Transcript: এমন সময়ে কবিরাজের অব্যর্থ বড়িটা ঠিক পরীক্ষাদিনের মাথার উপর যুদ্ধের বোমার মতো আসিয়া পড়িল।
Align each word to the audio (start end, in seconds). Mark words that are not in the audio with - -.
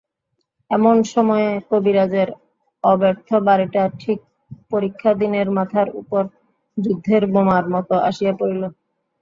এমন 0.71 0.95
সময়ে 1.13 1.49
কবিরাজের 1.69 2.29
অব্যর্থ 2.83 3.29
বড়িটা 3.47 3.83
ঠিক 4.01 4.19
পরীক্ষাদিনের 4.71 5.47
মাথার 5.57 5.87
উপর 6.01 6.23
যুদ্ধের 6.77 7.23
বোমার 7.33 7.65
মতো 7.73 7.95
আসিয়া 8.09 8.33
পড়িল। 8.39 8.63